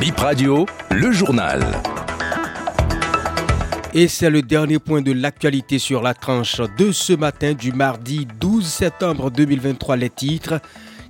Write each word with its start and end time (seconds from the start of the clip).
Bip 0.00 0.16
Radio, 0.20 0.64
le 0.92 1.10
journal. 1.10 1.60
Et 3.92 4.06
c'est 4.06 4.30
le 4.30 4.42
dernier 4.42 4.78
point 4.78 5.02
de 5.02 5.10
l'actualité 5.10 5.80
sur 5.80 6.02
la 6.02 6.14
tranche 6.14 6.60
de 6.78 6.92
ce 6.92 7.14
matin 7.14 7.52
du 7.52 7.72
mardi 7.72 8.28
12 8.38 8.64
septembre 8.64 9.32
2023. 9.32 9.96
Les 9.96 10.10
titres. 10.10 10.60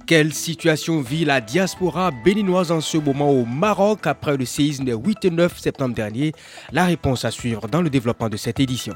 Quelle 0.06 0.32
situation 0.32 1.02
vit 1.02 1.26
la 1.26 1.42
diaspora 1.42 2.10
béninoise 2.24 2.72
en 2.72 2.80
ce 2.80 2.96
moment 2.96 3.30
au 3.30 3.44
Maroc 3.44 4.06
après 4.06 4.38
le 4.38 4.46
séisme 4.46 4.84
des 4.84 4.94
8 4.94 5.26
et 5.26 5.30
9 5.30 5.58
septembre 5.58 5.94
dernier? 5.94 6.32
La 6.72 6.86
réponse 6.86 7.26
à 7.26 7.30
suivre 7.30 7.68
dans 7.68 7.82
le 7.82 7.90
développement 7.90 8.30
de 8.30 8.38
cette 8.38 8.58
édition. 8.58 8.94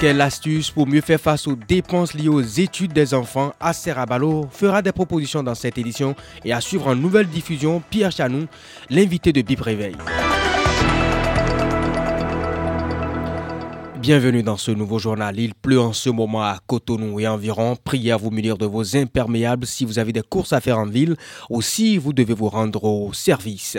Quelle 0.00 0.22
astuce 0.22 0.70
pour 0.70 0.86
mieux 0.86 1.02
faire 1.02 1.20
face 1.20 1.46
aux 1.46 1.56
dépenses 1.56 2.14
liées 2.14 2.30
aux 2.30 2.40
études 2.40 2.94
des 2.94 3.12
enfants? 3.12 3.52
À 3.60 3.74
Serrabalo 3.74 4.48
fera 4.50 4.80
des 4.80 4.92
propositions 4.92 5.42
dans 5.42 5.54
cette 5.54 5.76
édition 5.76 6.16
et 6.42 6.54
à 6.54 6.62
suivre 6.62 6.86
en 6.86 6.94
nouvelle 6.94 7.28
diffusion 7.28 7.82
Pierre 7.90 8.10
Chanou, 8.10 8.46
l'invité 8.88 9.30
de 9.30 9.42
Bip 9.42 9.60
Réveil. 9.60 9.94
Bienvenue 13.98 14.42
dans 14.42 14.56
ce 14.56 14.70
nouveau 14.70 14.98
journal. 14.98 15.38
Il 15.38 15.54
pleut 15.54 15.82
en 15.82 15.92
ce 15.92 16.08
moment 16.08 16.44
à 16.44 16.58
Cotonou 16.66 17.20
et 17.20 17.28
environ. 17.28 17.76
Priez 17.84 18.12
à 18.12 18.16
vous 18.16 18.30
munir 18.30 18.56
de 18.56 18.64
vos 18.64 18.96
imperméables 18.96 19.66
si 19.66 19.84
vous 19.84 19.98
avez 19.98 20.14
des 20.14 20.22
courses 20.22 20.54
à 20.54 20.62
faire 20.62 20.78
en 20.78 20.86
ville 20.86 21.16
ou 21.50 21.60
si 21.60 21.98
vous 21.98 22.14
devez 22.14 22.32
vous 22.32 22.48
rendre 22.48 22.84
au 22.84 23.12
service. 23.12 23.76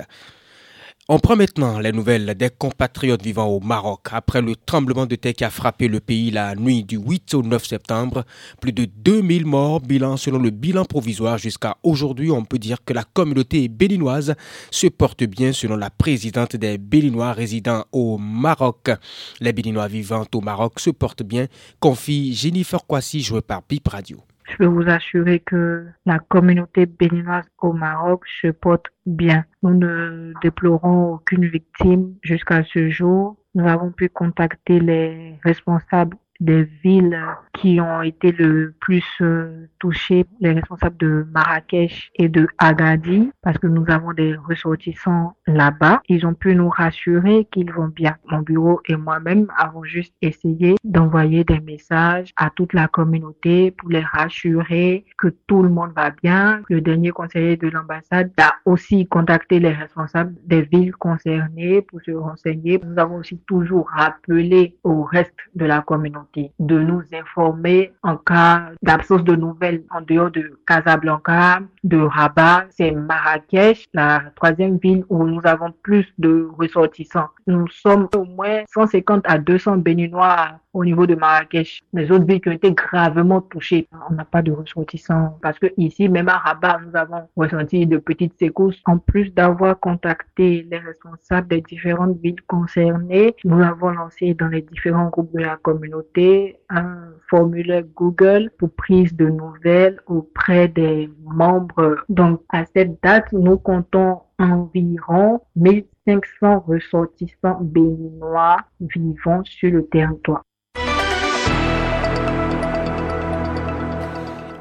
On 1.10 1.18
prend 1.18 1.36
maintenant 1.36 1.80
les 1.80 1.92
nouvelles 1.92 2.36
des 2.36 2.52
compatriotes 2.52 3.24
vivant 3.24 3.48
au 3.48 3.60
Maroc. 3.60 4.02
Après 4.12 4.40
le 4.40 4.56
tremblement 4.56 5.08
de 5.08 5.16
terre 5.16 5.34
qui 5.34 5.44
a 5.44 5.50
frappé 5.50 5.88
le 5.88 6.00
pays 6.00 6.30
la 6.30 6.54
nuit 6.54 6.84
du 6.84 6.98
8 6.98 7.34
au 7.34 7.42
9 7.42 7.66
septembre, 7.66 8.24
plus 8.62 8.72
de 8.72 8.86
2000 8.86 9.48
morts, 9.48 9.82
bilan 9.82 10.16
selon 10.16 10.38
le 10.38 10.52
bilan 10.52 10.86
provisoire. 10.86 11.40
Jusqu'à 11.40 11.76
aujourd'hui, 11.82 12.30
on 12.30 12.46
peut 12.46 12.60
dire 12.60 12.84
que 12.86 12.94
la 12.94 13.04
communauté 13.04 13.68
béninoise 13.68 14.36
se 14.70 14.88
porte 14.88 15.24
bien 15.24 15.54
selon 15.54 15.76
la 15.76 15.90
présidente 15.90 16.56
des 16.56 16.78
Béninois 16.78 17.34
résidant 17.34 17.84
au 17.92 18.20
Maroc. 18.20 18.92
Les 19.40 19.54
Béninois 19.54 19.88
vivant 19.88 20.26
au 20.34 20.42
Maroc 20.42 20.80
se 20.80 20.92
portent 20.92 21.24
bien, 21.24 21.48
confie 21.80 22.36
Jennifer 22.36 22.86
Kwasi, 22.86 23.22
jouée 23.22 23.42
par 23.42 23.64
Bip 23.68 23.88
Radio. 23.88 24.22
Je 24.52 24.58
peux 24.58 24.66
vous 24.66 24.90
assurer 24.90 25.40
que 25.40 25.88
la 26.06 26.20
communauté 26.20 26.86
béninoise 26.86 27.46
au 27.62 27.72
Maroc 27.72 28.26
se 28.42 28.48
porte 28.48 28.88
bien. 29.06 29.46
Nous 29.64 29.74
ne 29.74 30.34
déplorons 30.42 31.14
aucune 31.14 31.46
victime 31.46 32.16
jusqu'à 32.22 32.64
ce 32.66 32.90
jour. 32.90 33.38
Nous 33.56 33.66
avons 33.66 33.92
pu 33.92 34.10
contacter 34.10 34.80
les 34.80 35.40
responsables 35.44 36.18
des 36.42 36.64
villes 36.84 37.24
qui 37.54 37.80
ont 37.80 38.02
été 38.02 38.32
le 38.32 38.74
plus 38.80 39.06
euh, 39.22 39.68
touchées, 39.78 40.26
les 40.40 40.54
responsables 40.54 40.98
de 40.98 41.28
Marrakech 41.32 42.12
et 42.16 42.30
de 42.30 42.48
Agadir, 42.58 43.26
parce 43.44 43.58
que 43.60 43.68
nous 43.68 43.86
avons 43.88 44.14
des 44.14 44.36
ressortissants 44.36 45.36
là-bas. 45.46 46.02
Ils 46.10 46.26
ont 46.26 46.34
pu 46.34 46.56
nous 46.56 46.70
rassurer 46.70 47.48
qu'ils 47.52 47.72
vont 47.72 47.90
bien. 47.90 48.16
Mon 48.32 48.40
bureau 48.40 48.82
et 48.88 48.96
moi-même 48.96 49.48
avons 49.58 49.84
juste 49.84 50.16
essayé 50.22 50.76
d'envoyer 50.84 51.44
des 51.44 51.60
messages 51.60 52.32
à 52.36 52.50
toute 52.50 52.74
la 52.74 52.88
communauté 52.88 53.70
pour 53.70 53.90
les 53.90 54.02
rassurer 54.02 55.06
que 55.20 55.28
tout 55.46 55.62
le 55.62 55.70
monde 55.70 55.92
va 55.96 56.10
bien. 56.10 56.62
Le 56.70 56.82
dernier 56.82 57.12
conseiller 57.12 57.58
de 57.58 57.68
l'ambassade 57.68 58.32
a 58.40 58.56
aussi 58.66 59.08
contacté 59.08 59.60
les 59.60 59.74
responsables 59.74 60.34
des 60.44 60.64
villes 60.64 60.96
concernées 60.96 61.84
pour 61.84 62.02
se 62.02 62.12
renseigner. 62.12 62.82
Nous 62.84 62.98
avons 62.98 63.18
aussi 63.18 63.38
toujours 63.46 63.88
rappelé 63.90 64.78
au 64.84 65.04
reste 65.04 65.36
de 65.54 65.66
la 65.66 65.82
communauté 65.82 66.31
de 66.60 66.80
nous 66.80 67.02
informer 67.14 67.94
en 68.04 68.18
cas 68.18 68.70
d'absence 68.82 69.24
de 69.24 69.36
nouvelles 69.36 69.84
en 69.90 70.02
dehors 70.02 70.32
de 70.32 70.60
Casablanca, 70.66 71.60
de 71.84 71.98
Rabat, 71.98 72.66
c'est 72.70 72.92
Marrakech, 72.92 73.88
la 73.94 74.24
troisième 74.36 74.78
ville 74.78 75.04
où 75.10 75.26
nous 75.26 75.42
avons 75.44 75.74
plus 75.84 76.08
de 76.18 76.48
ressortissants. 76.58 77.30
Nous 77.48 77.68
sommes 77.68 78.08
au 78.16 78.26
moins 78.26 78.64
150 78.74 79.24
à 79.26 79.38
200 79.38 79.78
Béninois 79.78 80.60
au 80.74 80.86
niveau 80.86 81.06
de 81.06 81.16
Marrakech. 81.16 81.82
Les 81.94 82.12
autres 82.12 82.26
villes 82.26 82.42
qui 82.42 82.50
ont 82.50 82.54
été 82.54 82.72
gravement 82.72 83.42
touchées, 83.42 83.88
on 84.10 84.14
n'a 84.14 84.26
pas 84.26 84.42
de 84.42 84.52
ressortissants 84.52 85.38
parce 85.42 85.60
que 85.60 85.68
ici, 85.78 86.08
même 86.10 86.30
à 86.30 86.38
Rabat, 86.38 86.80
nous 86.86 86.96
avons 86.96 87.28
ressenti 87.36 87.86
de 87.86 87.98
petites 87.98 88.38
secousses. 88.40 88.82
En 88.86 88.98
plus 88.98 89.34
d'avoir 89.34 89.80
contacté 89.80 90.66
les 90.70 90.78
responsables 90.78 91.48
des 91.48 91.62
différentes 91.62 92.18
villes 92.22 92.42
concernées, 92.48 93.36
nous 93.44 93.62
avons 93.62 93.90
lancé 93.90 94.34
dans 94.34 94.48
les 94.48 94.62
différents 94.62 95.10
groupes 95.10 95.34
de 95.34 95.42
la 95.42 95.58
communauté 95.58 96.58
un 96.70 97.12
formulaire 97.30 97.84
Google 97.96 98.50
pour 98.58 98.72
prise 98.72 99.16
de 99.16 99.28
nouvelles 99.28 100.00
auprès 100.08 100.68
des 100.68 101.10
membres. 101.24 101.98
Donc, 102.10 102.42
à 102.50 102.66
cette 102.66 103.02
date, 103.04 103.32
nous 103.34 103.58
comptons 103.58 104.22
environ 104.40 105.42
1500 105.56 106.62
ressortissants 106.68 107.60
béninois 107.62 108.58
vivant 108.80 109.44
sur 109.44 109.72
le 109.72 109.86
territoire. 109.88 110.44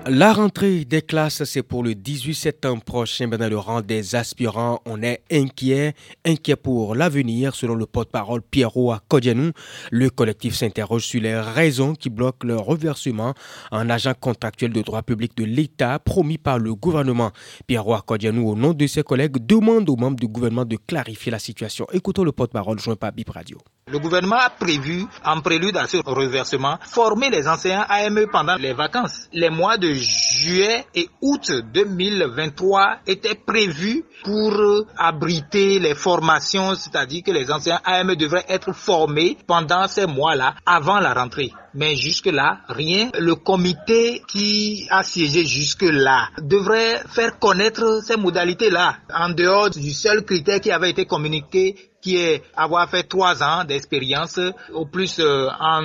La 0.06 0.32
rentrée 0.32 0.86
des 0.86 1.02
classes, 1.02 1.44
c'est 1.44 1.62
pour 1.62 1.82
le 1.82 1.94
18 1.94 2.34
septembre 2.34 2.82
prochain. 2.82 3.28
dans 3.28 3.48
le 3.48 3.58
rang 3.58 3.82
des 3.82 4.14
aspirants, 4.14 4.80
on 4.86 5.02
est 5.02 5.22
inquiet, 5.30 5.94
inquiet 6.24 6.56
pour 6.56 6.94
l'avenir, 6.94 7.54
selon 7.54 7.74
le 7.74 7.84
porte-parole 7.84 8.40
Pierrot 8.40 8.92
à 8.92 9.02
Kodianou. 9.06 9.52
Le 9.90 10.08
collectif 10.08 10.54
s'interroge 10.54 11.04
sur 11.04 11.20
les 11.20 11.38
raisons 11.38 11.94
qui 11.94 12.08
bloquent 12.08 12.46
leur 12.46 12.64
reversement 12.64 13.34
en 13.70 13.90
agent 13.90 14.14
contractuel 14.18 14.72
de 14.72 14.80
droit 14.80 15.02
public 15.02 15.36
de 15.36 15.44
l'État 15.44 15.98
promis 15.98 16.38
par 16.38 16.58
le 16.58 16.74
gouvernement. 16.74 17.30
Pierrot 17.66 17.94
à 17.94 18.00
Kodianou, 18.00 18.48
au 18.48 18.56
nom 18.56 18.72
de 18.72 18.86
ses 18.86 19.02
collègues, 19.02 19.36
demande 19.46 19.90
aux 19.90 19.96
membres 19.96 20.18
du 20.18 20.28
gouvernement 20.28 20.64
de 20.64 20.76
clarifier 20.76 21.30
la 21.30 21.38
situation. 21.38 21.86
Écoutons 21.92 22.24
le 22.24 22.32
porte-parole 22.32 22.80
joint 22.80 22.96
par 22.96 23.12
Bip 23.12 23.28
Radio. 23.28 23.58
Le 23.90 23.98
gouvernement 23.98 24.36
a 24.36 24.50
prévu, 24.50 25.04
en 25.24 25.40
prélude 25.40 25.76
à 25.76 25.88
ce 25.88 25.96
reversement, 26.04 26.78
former 26.82 27.28
les 27.28 27.48
enseignants 27.48 27.84
AME 27.88 28.26
pendant 28.30 28.54
les 28.56 28.72
vacances. 28.72 29.28
Les 29.32 29.50
mois 29.50 29.78
de 29.78 29.92
juillet 29.92 30.86
et 30.94 31.08
août 31.20 31.50
2023 31.74 32.98
étaient 33.08 33.34
prévus 33.34 34.04
pour 34.22 34.52
abriter 34.96 35.80
les 35.80 35.96
formations, 35.96 36.74
c'est-à-dire 36.76 37.22
que 37.24 37.32
les 37.32 37.50
enseignants 37.50 37.80
AME 37.84 38.14
devraient 38.14 38.46
être 38.48 38.72
formés 38.72 39.36
pendant 39.46 39.88
ces 39.88 40.06
mois-là, 40.06 40.54
avant 40.64 41.00
la 41.00 41.12
rentrée. 41.12 41.50
Mais 41.74 41.96
jusque-là, 41.96 42.60
rien. 42.68 43.10
Le 43.18 43.34
comité 43.34 44.22
qui 44.28 44.86
a 44.90 45.02
siégé 45.02 45.44
jusque-là 45.44 46.28
devrait 46.42 47.02
faire 47.08 47.38
connaître 47.38 48.00
ces 48.04 48.16
modalités-là, 48.16 48.96
en 49.14 49.30
dehors 49.30 49.70
du 49.70 49.90
seul 49.92 50.24
critère 50.24 50.60
qui 50.60 50.70
avait 50.70 50.90
été 50.90 51.06
communiqué 51.06 51.90
qui 52.00 52.16
est 52.16 52.42
avoir 52.56 52.88
fait 52.88 53.02
trois 53.02 53.42
ans 53.42 53.64
d'expérience 53.64 54.40
au 54.72 54.86
plus 54.86 55.18
euh, 55.20 55.48
en 55.60 55.82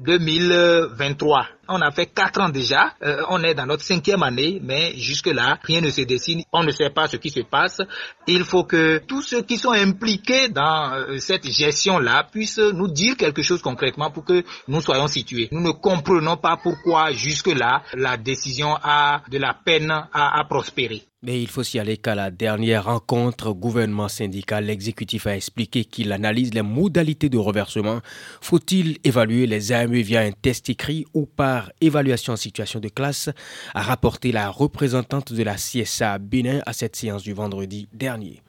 2023. 0.00 1.46
On 1.72 1.80
a 1.82 1.90
fait 1.92 2.06
quatre 2.06 2.40
ans 2.40 2.48
déjà. 2.48 2.94
Euh, 3.02 3.22
on 3.28 3.42
est 3.44 3.54
dans 3.54 3.66
notre 3.66 3.84
cinquième 3.84 4.24
année, 4.24 4.60
mais 4.62 4.92
jusque-là, 4.96 5.58
rien 5.62 5.80
ne 5.80 5.90
se 5.90 6.02
dessine. 6.02 6.42
On 6.52 6.64
ne 6.64 6.72
sait 6.72 6.90
pas 6.90 7.06
ce 7.06 7.16
qui 7.16 7.30
se 7.30 7.40
passe. 7.40 7.80
Il 8.26 8.44
faut 8.44 8.64
que 8.64 8.98
tous 8.98 9.22
ceux 9.22 9.42
qui 9.42 9.56
sont 9.56 9.70
impliqués 9.72 10.48
dans 10.48 10.92
euh, 10.94 11.18
cette 11.18 11.48
gestion-là 11.48 12.24
puissent 12.30 12.58
nous 12.58 12.88
dire 12.88 13.16
quelque 13.16 13.42
chose 13.42 13.62
concrètement 13.62 14.10
pour 14.10 14.24
que 14.24 14.42
nous 14.66 14.80
soyons 14.80 15.06
situés. 15.06 15.48
Nous 15.52 15.60
ne 15.60 15.70
comprenons 15.70 16.36
pas 16.36 16.56
pourquoi 16.56 17.12
jusque-là, 17.12 17.82
la 17.94 18.16
décision 18.16 18.76
a 18.82 19.22
de 19.30 19.38
la 19.38 19.54
peine 19.54 19.90
à, 19.90 20.40
à 20.40 20.44
prospérer. 20.44 21.04
Mais 21.22 21.42
il 21.42 21.48
faut 21.48 21.62
aller 21.76 21.98
qu'à 21.98 22.14
la 22.14 22.30
dernière 22.30 22.86
rencontre 22.86 23.52
gouvernement 23.52 24.08
syndical, 24.08 24.64
l'exécutif 24.64 25.26
a 25.26 25.36
expliqué 25.36 25.84
qu'il 25.84 26.12
analyse 26.12 26.54
les 26.54 26.62
modalités 26.62 27.28
de 27.28 27.36
reversement. 27.36 28.00
Faut-il 28.40 28.96
évaluer 29.04 29.46
les 29.46 29.72
AME 29.72 30.00
via 30.00 30.22
un 30.22 30.32
test 30.32 30.70
écrit 30.70 31.04
ou 31.12 31.26
par 31.26 31.72
évaluation 31.82 32.32
en 32.32 32.36
situation 32.36 32.80
de 32.80 32.88
classe? 32.88 33.28
A 33.74 33.82
rapporté 33.82 34.32
la 34.32 34.48
représentante 34.48 35.34
de 35.34 35.42
la 35.42 35.56
CSA 35.56 36.16
Bénin 36.18 36.60
à 36.64 36.72
cette 36.72 36.96
séance 36.96 37.22
du 37.22 37.34
vendredi 37.34 37.86
dernier. 37.92 38.40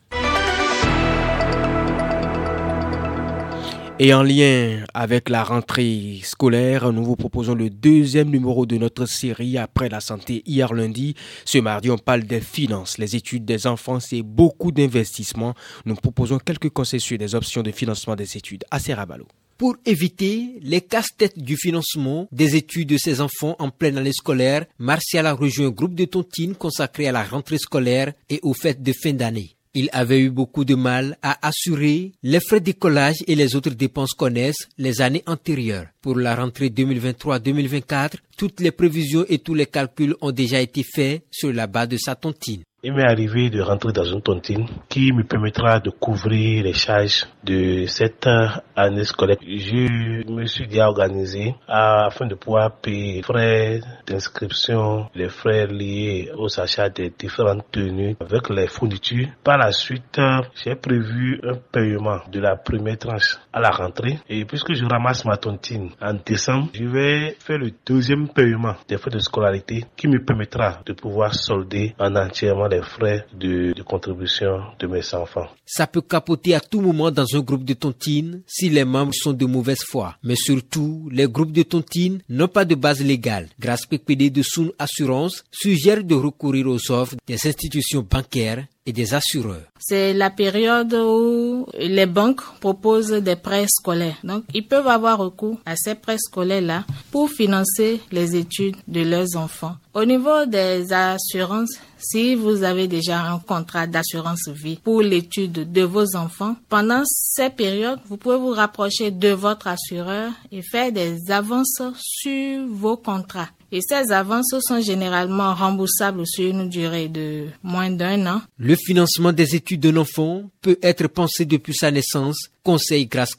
Et 4.04 4.16
en 4.16 4.24
lien 4.24 4.84
avec 4.96 5.30
la 5.30 5.44
rentrée 5.44 6.22
scolaire, 6.24 6.92
nous 6.92 7.04
vous 7.04 7.16
proposons 7.16 7.54
le 7.54 7.70
deuxième 7.70 8.32
numéro 8.32 8.66
de 8.66 8.76
notre 8.78 9.06
série 9.06 9.60
après 9.60 9.90
la 9.90 10.00
santé 10.00 10.42
hier 10.48 10.74
lundi. 10.74 11.14
Ce 11.46 11.60
mardi, 11.60 11.92
on 11.92 12.00
parle 12.00 12.24
des 12.24 12.42
finances, 12.42 12.98
les 12.98 13.16
études 13.16 13.46
des 13.46 13.68
enfants, 13.68 14.00
c'est 14.00 14.24
beaucoup 14.24 14.72
d'investissements. 14.72 15.54
Nous 15.86 15.94
proposons 15.94 16.40
quelques 16.40 16.72
conseils 16.72 17.00
sur 17.00 17.20
des 17.20 17.36
options 17.36 17.62
de 17.62 17.70
financement 17.70 18.16
des 18.16 18.38
études. 18.38 18.64
À 18.72 18.80
Serrabalo. 18.80 19.28
Pour 19.60 19.76
éviter 19.86 20.58
les 20.64 20.82
casse-têtes 20.82 21.38
du 21.38 21.56
financement 21.56 22.28
des 22.32 22.56
études 22.56 22.90
de 22.90 22.98
ses 22.98 23.22
enfants 23.22 23.56
en 23.60 23.70
pleine 23.70 24.00
année 24.00 24.14
scolaire, 24.14 24.66
Martial 24.80 25.28
a 25.28 25.34
rejoint 25.34 25.68
un 25.68 25.70
groupe 25.70 25.94
de 25.94 26.06
tontines 26.06 26.56
consacré 26.56 27.08
à 27.08 27.12
la 27.12 27.24
rentrée 27.24 27.60
scolaire 27.60 28.14
et 28.32 28.40
aux 28.42 28.56
fêtes 28.56 28.82
de 28.82 28.94
fin 28.94 29.14
d'année. 29.14 29.56
Il 29.74 29.90
avait 29.94 30.20
eu 30.20 30.30
beaucoup 30.30 30.66
de 30.66 30.76
mal 30.76 31.18
à 31.22 31.48
assurer 31.48 32.12
les 32.24 32.42
frais 32.42 32.60
d'écolage 32.60 33.16
et 33.26 33.36
les 33.36 33.56
autres 33.56 33.70
dépenses 33.70 34.12
connaissent 34.12 34.68
les 34.78 35.02
années 35.02 35.24
antérieures. 35.28 35.88
Pour 36.02 36.18
la 36.18 36.36
rentrée 36.36 36.70
2023-2024, 36.70 38.16
toutes 38.36 38.60
les 38.60 38.72
prévisions 38.72 39.26
et 39.30 39.40
tous 39.40 39.54
les 39.54 39.68
calculs 39.68 40.16
ont 40.20 40.32
déjà 40.32 40.60
été 40.60 40.84
faits 40.84 41.24
sur 41.32 41.54
la 41.54 41.68
base 41.68 41.88
de 41.88 41.98
sa 41.98 42.16
tontine. 42.16 42.64
Il 42.84 42.94
m'est 42.94 43.04
arrivé 43.04 43.52
de 43.52 43.62
rentrer 43.62 43.92
dans 43.94 44.06
une 44.06 44.24
tontine 44.24 44.66
qui 44.90 45.14
me 45.14 45.24
permettra 45.24 45.80
de 45.80 45.92
couvrir 45.92 46.64
les 46.64 46.74
charges 46.74 47.28
de 47.44 47.86
cette 47.86 48.28
année 48.76 49.04
scolaire. 49.04 49.38
Je 49.40 50.28
me 50.28 50.48
suis 50.48 50.66
déjà 50.66 50.88
organisé 50.88 51.54
afin 51.68 52.26
de 52.26 52.34
pouvoir 52.34 52.72
payer 52.78 53.18
les 53.18 53.22
frais 53.22 53.82
d'inscription, 54.08 55.12
les 55.14 55.30
frais 55.30 55.68
liés 55.68 56.32
aux 56.36 56.60
achats 56.60 56.90
des 56.90 57.12
différentes 57.16 57.70
tenues 57.72 58.16
avec 58.20 58.50
les 58.50 58.66
fournitures. 58.66 59.28
Par 59.44 59.60
la 59.60 59.72
suite, 59.72 60.20
j'ai 60.56 60.74
prévu 60.74 61.40
un 61.44 61.58
paiement 61.72 62.22
de 62.32 62.40
la 62.40 62.56
première 62.56 62.98
tranche 62.98 63.38
à 63.54 63.60
la 63.60 63.70
rentrée 63.70 64.18
et 64.28 64.44
puisque 64.46 64.74
je 64.74 64.86
ramasse 64.86 65.24
ma 65.24 65.38
tontine 65.38 65.92
en 66.02 66.16
décembre, 66.16 66.70
je 66.74 66.86
vais 66.86 67.36
faire 67.46 67.60
le 67.60 67.70
deuxième 67.86 68.28
paiement 68.30 68.74
des 68.88 68.98
frais 68.98 69.12
de 69.12 69.20
scolarité 69.20 69.86
qui 69.96 70.08
me 70.08 70.26
permettra 70.26 70.80
de 70.84 70.94
pouvoir 70.94 71.36
solder 71.36 71.94
en 72.00 72.16
entièrement 72.16 72.71
les 72.72 72.82
frais 72.82 73.26
de, 73.34 73.74
contribution 73.84 74.62
de 74.80 74.88
mes 74.88 75.14
enfants. 75.14 75.48
Ça 75.66 75.86
peut 75.86 76.02
capoter 76.02 76.56
à 76.56 76.60
tout 76.60 76.82
moment 76.82 77.12
dans 77.12 77.26
un 77.36 77.40
groupe 77.42 77.66
de 77.66 77.74
tontines 77.74 78.42
si 78.48 78.70
les 78.70 78.86
membres 78.86 79.14
sont 79.14 79.34
de 79.34 79.46
mauvaise 79.46 79.84
foi. 79.84 80.16
Mais 80.24 80.36
surtout, 80.36 81.10
les 81.12 81.28
groupes 81.28 81.52
de 81.52 81.64
tontines 81.64 82.22
n'ont 82.30 82.48
pas 82.48 82.66
de 82.66 82.76
base 82.76 83.04
légale. 83.04 83.48
Grâce 83.60 83.86
PPD 83.86 84.30
de 84.30 84.42
Soun 84.42 84.72
Assurance 84.80 85.44
suggère 85.52 86.04
de 86.04 86.16
recourir 86.16 86.68
aux 86.68 86.92
offres 86.92 87.16
des 87.28 87.48
institutions 87.48 88.06
bancaires 88.10 88.66
et 88.86 88.94
des 88.94 89.14
assureurs. 89.14 89.64
C'est 89.80 90.14
la 90.14 90.30
période 90.30 90.94
où 90.94 91.68
les 91.78 92.06
banques 92.06 92.42
proposent 92.60 93.12
des 93.12 93.36
prêts 93.36 93.68
scolaires. 93.68 94.18
Donc, 94.24 94.44
ils 94.54 94.68
peuvent 94.68 94.88
avoir 94.88 95.20
recours 95.20 95.60
à 95.66 95.76
ces 95.76 95.96
prêts 95.96 96.18
scolaires-là 96.18 96.86
pour 97.12 97.30
financer 97.30 98.02
les 98.12 98.36
études 98.36 98.78
de 98.88 99.02
leurs 99.02 99.36
enfants. 99.36 99.76
Au 99.94 100.06
niveau 100.06 100.46
des 100.46 100.92
assurances, 100.94 101.78
si 101.98 102.36
vous 102.36 102.64
avez 102.64 102.88
déjà 102.88 103.22
un 103.22 103.40
contrat 103.40 103.88
d'assurance 103.88 104.48
vie 104.48 104.80
pour 104.84 105.02
l'étude 105.02 105.72
de 105.72 105.82
vos 105.82 106.16
enfants, 106.16 106.56
pendant 106.70 107.04
ces 107.06 107.50
périodes, 107.50 108.00
vous 108.08 108.18
pouvez 108.18 108.38
vous 108.38 108.52
rapprocher 108.52 109.12
de 109.12 109.30
votre 109.30 109.68
assureur 109.68 110.32
et 110.52 110.62
faire 110.62 110.92
des 110.92 111.30
avances 111.30 111.82
sur 111.96 112.68
vos 112.68 112.98
contrats. 112.98 113.50
Et 113.74 113.80
ces 113.82 114.12
avances 114.12 114.54
sont 114.60 114.82
généralement 114.82 115.54
remboursables 115.54 116.28
sur 116.28 116.50
une 116.50 116.70
durée 116.70 117.08
de 117.08 117.48
moins 117.64 117.90
d'un 117.90 118.26
an. 118.28 118.42
Le 118.58 118.76
financement 118.76 119.32
des 119.32 119.56
études 119.56 119.80
d'un 119.80 119.98
enfant 119.98 120.44
peut 120.62 120.78
être 120.82 121.08
pensé 121.08 121.46
depuis 121.46 121.74
sa 121.74 121.90
naissance, 121.90 122.50
conseil 122.64 123.06
grâce. 123.06 123.36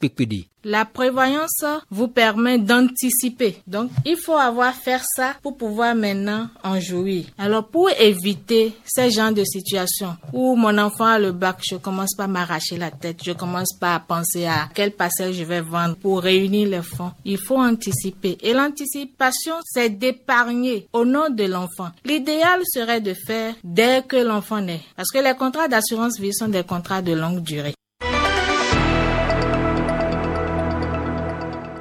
La 0.64 0.85
prévoyance 0.85 1.64
vous 1.91 2.09
permet 2.09 2.59
d'anticiper. 2.59 3.56
Donc, 3.67 3.91
il 4.05 4.17
faut 4.17 4.37
avoir 4.37 4.75
faire 4.75 5.03
ça 5.17 5.35
pour 5.43 5.56
pouvoir 5.56 5.94
maintenant 5.94 6.49
en 6.62 6.79
jouir. 6.79 7.25
Alors, 7.37 7.67
pour 7.67 7.91
éviter 7.91 8.73
ces 8.85 9.11
genres 9.11 9.32
de 9.32 9.44
situations 9.44 10.17
où 10.32 10.55
mon 10.55 10.79
enfant 10.79 11.06
a 11.06 11.19
le 11.19 11.32
bac, 11.32 11.59
je 11.69 11.76
commence 11.76 12.14
pas 12.17 12.25
à 12.25 12.29
m'arracher 12.29 12.76
la 12.76 12.91
tête, 12.91 13.20
je 13.25 13.32
commence 13.32 13.73
pas 13.73 13.97
à 13.97 14.00
penser 14.00 14.47
à 14.47 14.69
quelle 14.73 14.93
parcelle 14.93 15.35
je 15.35 15.44
vais 15.44 15.61
vendre 15.61 15.97
pour 15.97 16.20
réunir 16.23 16.69
les 16.69 16.82
fonds. 16.82 17.12
Il 17.25 17.38
faut 17.38 17.59
anticiper. 17.59 18.38
Et 18.41 18.53
l'anticipation, 18.53 19.55
c'est 19.64 19.91
d'épargner 19.91 20.87
au 20.93 21.05
nom 21.05 21.29
de 21.29 21.44
l'enfant. 21.44 21.91
L'idéal 22.05 22.61
serait 22.64 23.00
de 23.00 23.14
faire 23.14 23.55
dès 23.64 24.03
que 24.06 24.17
l'enfant 24.17 24.61
naît. 24.61 24.81
Parce 24.97 25.11
que 25.11 25.19
les 25.19 25.35
contrats 25.35 25.69
d'assurance 25.69 26.20
vie 26.20 26.32
sont 26.32 26.49
des 26.49 26.62
contrats 26.64 27.03
de 27.03 27.12
longue 27.12 27.43
durée. 27.43 27.75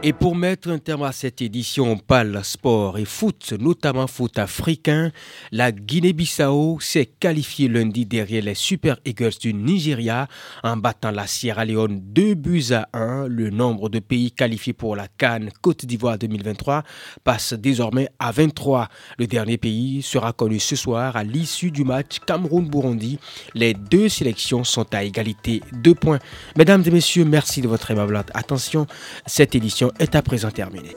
Et 0.03 0.13
pour 0.13 0.35
mettre 0.35 0.71
un 0.71 0.79
terme 0.79 1.03
à 1.03 1.11
cette 1.11 1.43
édition, 1.43 1.91
on 1.91 1.97
parle 1.97 2.43
sport 2.43 2.97
et 2.97 3.05
foot, 3.05 3.53
notamment 3.59 4.07
foot 4.07 4.39
africain. 4.39 5.11
La 5.51 5.71
Guinée-Bissau 5.71 6.79
s'est 6.79 7.05
qualifiée 7.05 7.67
lundi 7.67 8.07
derrière 8.07 8.43
les 8.43 8.55
Super 8.55 8.97
Eagles 9.05 9.37
du 9.39 9.53
Nigeria 9.53 10.27
en 10.63 10.75
battant 10.75 11.11
la 11.11 11.27
Sierra 11.27 11.65
Leone 11.65 11.99
2 12.01 12.33
buts 12.33 12.71
à 12.71 12.89
1. 12.93 13.27
Le 13.27 13.51
nombre 13.51 13.89
de 13.89 13.99
pays 13.99 14.31
qualifiés 14.31 14.73
pour 14.73 14.95
la 14.95 15.07
Cannes 15.07 15.51
Côte 15.61 15.85
d'Ivoire 15.85 16.17
2023 16.17 16.81
passe 17.23 17.53
désormais 17.53 18.09
à 18.17 18.31
23. 18.31 18.87
Le 19.19 19.27
dernier 19.27 19.59
pays 19.59 20.01
sera 20.01 20.33
connu 20.33 20.59
ce 20.59 20.75
soir 20.75 21.15
à 21.15 21.23
l'issue 21.23 21.69
du 21.69 21.83
match 21.83 22.17
Cameroun-Burundi. 22.25 23.19
Les 23.53 23.75
deux 23.75 24.09
sélections 24.09 24.63
sont 24.63 24.95
à 24.95 25.03
égalité 25.03 25.61
de 25.73 25.93
points. 25.93 26.19
Mesdames 26.57 26.81
et 26.87 26.91
messieurs, 26.91 27.23
merci 27.23 27.61
de 27.61 27.67
votre 27.67 27.91
aimable 27.91 28.15
attention. 28.33 28.87
Cette 29.27 29.53
édition 29.53 29.90
est 29.99 30.15
à 30.15 30.21
présent 30.21 30.51
terminée. 30.51 30.95